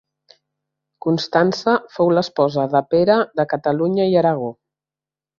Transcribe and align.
Constança 1.05 1.75
fou 1.97 2.09
l'esposa 2.17 2.65
de 2.71 2.81
Pere 2.93 3.17
de 3.41 3.45
Catalunya 3.55 4.09
i 4.15 4.17
Aragó. 4.23 4.49